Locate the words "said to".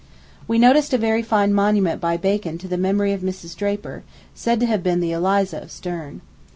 4.33-4.65